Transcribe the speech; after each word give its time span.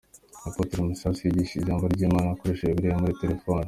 Apotre 0.47 0.79
Masasu 0.87 1.21
yigishije 1.23 1.61
ijambo 1.63 1.85
ry’Imana 1.93 2.27
akoresheje 2.31 2.71
Bibiliya 2.71 2.93
yo 2.95 3.01
muri 3.03 3.19
telefone. 3.21 3.59